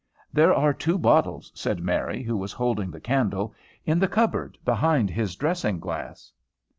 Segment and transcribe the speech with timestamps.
[0.33, 3.53] "There are two bottles," said Mary, who was holding the candle,
[3.85, 6.33] "in the cupboard, behind his dressing glass."